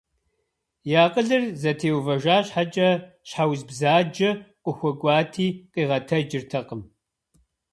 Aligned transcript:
И 0.91 0.95
акъылыр 1.03 1.43
зэтеувэжа 1.61 2.37
щхьэкӏэ, 2.45 2.89
щхьэ 3.27 3.43
уз 3.51 3.61
бзаджэ 3.69 4.29
къыхуэкӏуати 4.63 5.47
къигъэтэджыртэкъым. 5.73 6.81